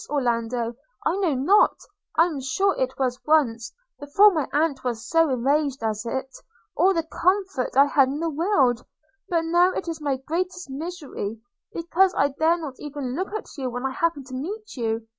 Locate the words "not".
1.35-1.77, 12.57-12.79